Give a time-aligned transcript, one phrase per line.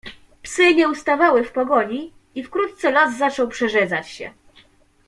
[0.41, 4.33] "Psy nie ustawały w pogoni i wkrótce las zaczął przerzedzać się."